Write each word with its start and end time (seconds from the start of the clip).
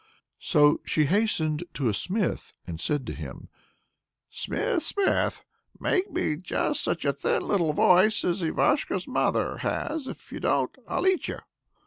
So 0.39 0.81
she 0.83 1.05
hastened 1.05 1.63
to 1.75 1.87
a 1.87 1.93
smith 1.93 2.53
and 2.65 2.81
said 2.81 3.05
to 3.05 3.13
him: 3.13 3.49
"Smith, 4.31 4.81
smith! 4.81 5.43
make 5.79 6.09
me 6.11 6.37
just 6.37 6.81
such 6.83 7.05
a 7.05 7.13
thin 7.13 7.43
little 7.47 7.71
voice 7.71 8.25
as 8.25 8.41
Ivashko's 8.41 9.07
mother 9.07 9.57
has: 9.57 10.07
if 10.07 10.31
you 10.31 10.39
don't, 10.39 10.75
I'll 10.87 11.05
eat 11.05 11.27
you." 11.27 11.37